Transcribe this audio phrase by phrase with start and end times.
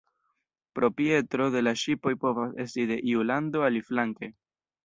[0.79, 4.33] Proprieto de la ŝipoj povas esti de iu lando, aliflanke.